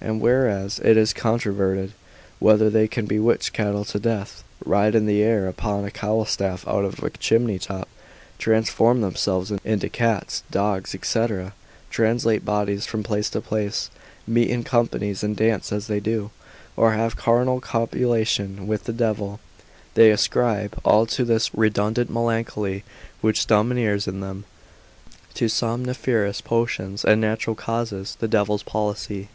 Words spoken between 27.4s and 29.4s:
causes, the devil's policy.